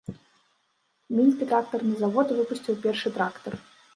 [1.17, 3.53] Мінскі трактарны завод выпусціў першы трактар.